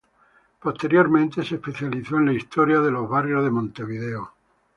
[0.59, 4.31] Posteriormente se especializó en la historia de los barrios de Montevideo.